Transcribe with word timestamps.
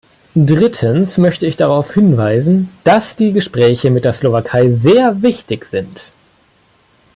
Drittens 0.35 1.19
möchte 1.19 1.45
ich 1.45 1.57
darauf 1.57 1.93
hinweisen, 1.93 2.69
dass 2.83 3.15
die 3.17 3.33
Gespräche 3.33 3.91
mit 3.91 4.03
der 4.03 4.13
Slowakei 4.13 4.67
sehr 4.71 5.21
wichtig 5.21 5.65
sind. 5.65 6.05